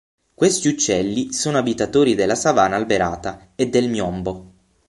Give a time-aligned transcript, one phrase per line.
[0.33, 4.51] Questi uccelli sono abitatori della savana alberata e del "miombo".